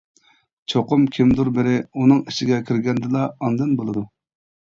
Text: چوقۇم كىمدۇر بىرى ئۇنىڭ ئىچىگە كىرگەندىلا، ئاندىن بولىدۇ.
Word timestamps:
چوقۇم 0.71 1.03
كىمدۇر 1.17 1.51
بىرى 1.57 1.73
ئۇنىڭ 1.81 2.23
ئىچىگە 2.31 2.57
كىرگەندىلا، 2.71 3.23
ئاندىن 3.49 3.77
بولىدۇ. 3.83 4.05